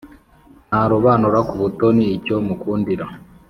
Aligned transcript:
Ntarobanura 0.67 1.39
kubutoni 1.49 2.03
icyo 2.17 2.35
mukundira 2.45 3.05